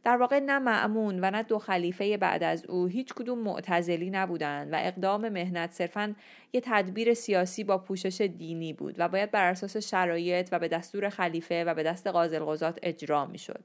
در 0.04 0.16
واقع 0.16 0.38
نه 0.38 0.58
معمون 0.58 1.18
و 1.22 1.30
نه 1.30 1.42
دو 1.42 1.58
خلیفه 1.58 2.16
بعد 2.16 2.42
از 2.42 2.66
او 2.66 2.86
هیچ 2.86 3.14
کدوم 3.14 3.38
معتزلی 3.38 4.10
نبودند 4.10 4.72
و 4.72 4.76
اقدام 4.78 5.28
مهنت 5.28 5.72
صرفا 5.72 6.14
یه 6.52 6.60
تدبیر 6.64 7.14
سیاسی 7.14 7.64
با 7.64 7.78
پوشش 7.78 8.20
دینی 8.20 8.72
بود 8.72 8.94
و 8.98 9.08
باید 9.08 9.30
بر 9.30 9.50
اساس 9.50 9.76
شرایط 9.76 10.48
و 10.52 10.58
به 10.58 10.68
دستور 10.68 11.08
خلیفه 11.08 11.64
و 11.64 11.74
به 11.74 11.82
دست 11.82 12.06
قاضل 12.06 12.72
اجرا 12.82 13.26
می 13.26 13.38
شد. 13.38 13.64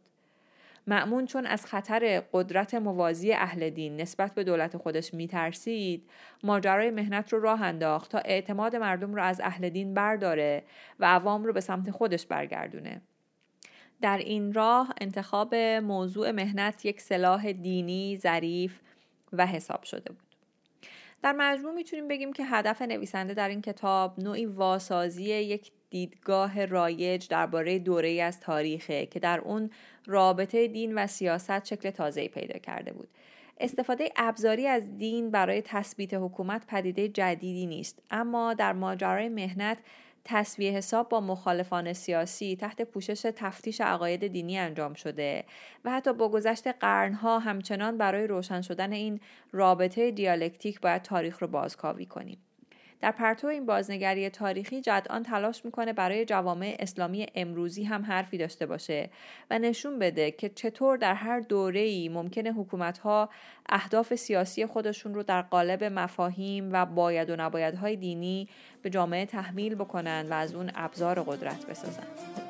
معمون 0.87 1.25
چون 1.25 1.45
از 1.45 1.65
خطر 1.65 2.23
قدرت 2.33 2.73
موازی 2.73 3.33
اهل 3.33 3.69
دین 3.69 4.01
نسبت 4.01 4.33
به 4.33 4.43
دولت 4.43 4.77
خودش 4.77 5.13
میترسید 5.13 6.09
ماجرای 6.43 6.91
مهنت 6.91 7.33
رو 7.33 7.39
راه 7.39 7.61
انداخت 7.61 8.11
تا 8.11 8.17
اعتماد 8.17 8.75
مردم 8.75 9.15
رو 9.15 9.23
از 9.23 9.41
اهل 9.43 9.69
دین 9.69 9.93
برداره 9.93 10.63
و 10.99 11.05
عوام 11.05 11.43
رو 11.43 11.53
به 11.53 11.61
سمت 11.61 11.91
خودش 11.91 12.25
برگردونه 12.25 13.01
در 14.01 14.17
این 14.17 14.53
راه 14.53 14.93
انتخاب 15.01 15.55
موضوع 15.55 16.31
مهنت 16.31 16.85
یک 16.85 17.01
سلاح 17.01 17.51
دینی 17.51 18.17
ظریف 18.17 18.79
و 19.33 19.45
حساب 19.45 19.83
شده 19.83 20.11
بود. 20.11 20.35
در 21.21 21.31
مجموع 21.31 21.73
می‌تونیم 21.73 22.07
بگیم 22.07 22.33
که 22.33 22.45
هدف 22.45 22.81
نویسنده 22.81 23.33
در 23.33 23.49
این 23.49 23.61
کتاب 23.61 24.19
نوعی 24.19 24.45
واسازی 24.45 25.23
یک 25.23 25.71
دیدگاه 25.89 26.65
رایج 26.65 27.27
درباره 27.27 27.79
دوره 27.79 28.21
از 28.21 28.39
تاریخه 28.39 29.05
که 29.05 29.19
در 29.19 29.39
اون 29.39 29.69
رابطه 30.05 30.67
دین 30.67 30.95
و 30.95 31.07
سیاست 31.07 31.65
شکل 31.65 31.89
تازه 31.89 32.27
پیدا 32.27 32.59
کرده 32.59 32.93
بود. 32.93 33.07
استفاده 33.59 34.09
ابزاری 34.15 34.67
از 34.67 34.97
دین 34.97 35.31
برای 35.31 35.61
تثبیت 35.61 36.13
حکومت 36.13 36.67
پدیده 36.67 37.09
جدیدی 37.09 37.65
نیست 37.65 38.03
اما 38.09 38.53
در 38.53 38.73
ماجرای 38.73 39.29
مهنت 39.29 39.77
تصویه 40.25 40.71
حساب 40.71 41.09
با 41.09 41.21
مخالفان 41.21 41.93
سیاسی 41.93 42.55
تحت 42.55 42.81
پوشش 42.81 43.21
تفتیش 43.35 43.81
عقاید 43.81 44.27
دینی 44.27 44.57
انجام 44.57 44.93
شده 44.93 45.45
و 45.85 45.91
حتی 45.91 46.13
با 46.13 46.29
گذشت 46.29 46.67
قرنها 46.67 47.39
همچنان 47.39 47.97
برای 47.97 48.27
روشن 48.27 48.61
شدن 48.61 48.93
این 48.93 49.19
رابطه 49.51 50.11
دیالکتیک 50.11 50.81
باید 50.81 51.01
تاریخ 51.01 51.39
رو 51.39 51.47
بازکاوی 51.47 52.05
کنیم. 52.05 52.44
در 53.05 53.11
پرتو 53.11 53.47
این 53.47 53.65
بازنگری 53.65 54.29
تاریخی 54.29 54.81
جدان 54.81 55.23
تلاش 55.23 55.65
می‌کنه 55.65 55.93
برای 55.93 56.25
جوامع 56.25 56.75
اسلامی 56.79 57.27
امروزی 57.35 57.83
هم 57.83 58.05
حرفی 58.05 58.37
داشته 58.37 58.65
باشه 58.65 59.09
و 59.51 59.59
نشون 59.59 59.99
بده 59.99 60.31
که 60.31 60.49
چطور 60.49 60.97
در 60.97 61.13
هر 61.13 61.39
دوره 61.39 61.79
ای 61.79 62.09
ممکنه 62.09 62.51
حکومت 62.51 62.97
ها 62.97 63.29
اهداف 63.69 64.15
سیاسی 64.15 64.65
خودشون 64.65 65.13
رو 65.13 65.23
در 65.23 65.41
قالب 65.41 65.83
مفاهیم 65.83 66.69
و 66.73 66.85
باید 66.85 67.29
و 67.29 67.35
نبایدهای 67.35 67.95
دینی 67.95 68.47
به 68.81 68.89
جامعه 68.89 69.25
تحمیل 69.25 69.75
بکنن 69.75 70.27
و 70.29 70.33
از 70.33 70.55
اون 70.55 70.71
ابزار 70.75 71.23
قدرت 71.23 71.65
بسازن. 71.65 72.44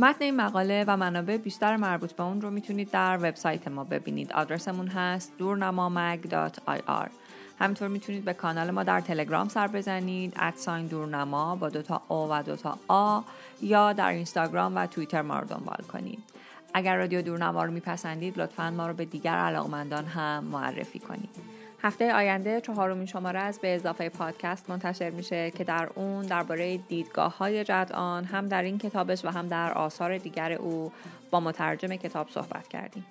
متن 0.00 0.24
این 0.24 0.36
مقاله 0.36 0.84
و 0.86 0.96
منابع 0.96 1.36
بیشتر 1.36 1.76
مربوط 1.76 2.12
به 2.12 2.22
اون 2.22 2.40
رو 2.40 2.50
می‌تونید 2.50 2.90
در 2.90 3.18
وبسایت 3.22 3.68
ما 3.68 3.84
ببینید. 3.84 4.32
آدرسمون 4.32 4.88
هست 4.88 5.32
دورنمامگ.ir 5.38 7.10
همینطور 7.60 7.88
می‌تونید 7.88 8.24
به 8.24 8.32
کانال 8.32 8.70
ما 8.70 8.82
در 8.82 9.00
تلگرام 9.00 9.48
سر 9.48 9.66
بزنید 9.66 10.32
ادساین 10.36 10.86
دورنما 10.86 11.56
با 11.56 11.68
دوتا 11.68 12.02
او 12.08 12.28
و 12.30 12.42
دوتا 12.42 12.78
آ 12.88 13.20
یا 13.62 13.92
در 13.92 14.10
اینستاگرام 14.10 14.76
و 14.76 14.86
توییتر 14.86 15.22
ما 15.22 15.38
رو 15.38 15.46
دنبال 15.46 15.84
کنید. 15.92 16.18
اگر 16.74 16.96
رادیو 16.96 17.22
دورنما 17.22 17.64
رو 17.64 17.72
میپسندید 17.72 18.38
لطفا 18.38 18.70
ما 18.70 18.86
رو 18.86 18.94
به 18.94 19.04
دیگر 19.04 19.34
علاقمندان 19.34 20.04
هم 20.04 20.44
معرفی 20.44 20.98
کنید. 20.98 21.57
هفته 21.82 22.14
آینده 22.14 22.60
چهارمین 22.60 23.06
شماره 23.06 23.38
از 23.38 23.58
به 23.58 23.74
اضافه 23.74 24.08
پادکست 24.08 24.70
منتشر 24.70 25.10
میشه 25.10 25.50
که 25.50 25.64
در 25.64 25.90
اون 25.94 26.26
درباره 26.26 26.76
دیدگاه 26.76 27.38
های 27.38 27.64
جدان 27.64 28.24
هم 28.24 28.48
در 28.48 28.62
این 28.62 28.78
کتابش 28.78 29.24
و 29.24 29.28
هم 29.28 29.48
در 29.48 29.72
آثار 29.72 30.18
دیگر 30.18 30.52
او 30.52 30.92
با 31.30 31.40
مترجم 31.40 31.96
کتاب 31.96 32.28
صحبت 32.30 32.68
کردیم. 32.68 33.06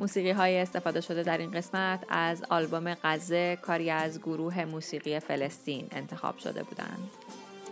موسیقی 0.00 0.30
های 0.30 0.58
استفاده 0.58 1.00
شده 1.00 1.22
در 1.22 1.38
این 1.38 1.50
قسمت 1.50 2.04
از 2.08 2.44
آلبوم 2.50 2.96
غزه 3.04 3.58
کاری 3.62 3.90
از 3.90 4.20
گروه 4.20 4.64
موسیقی 4.64 5.20
فلسطین 5.20 5.88
انتخاب 5.90 6.38
شده 6.38 6.62
بودند. 6.62 7.10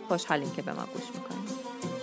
خوشحالیم 0.07 0.51
که 0.55 0.61
به 0.61 0.73
ما 0.73 0.85
گوش 0.93 1.03
می‌کنید. 1.13 1.94